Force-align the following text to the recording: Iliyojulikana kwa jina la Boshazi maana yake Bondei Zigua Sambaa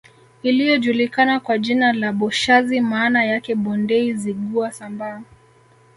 Iliyojulikana 0.43 1.39
kwa 1.39 1.57
jina 1.57 1.93
la 1.93 2.13
Boshazi 2.13 2.81
maana 2.81 3.23
yake 3.23 3.55
Bondei 3.55 4.13
Zigua 4.13 4.71
Sambaa 4.71 5.21